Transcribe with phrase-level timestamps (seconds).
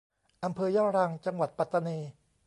[0.43, 1.99] อำเภอยะรัง จังหวัดปัตตานี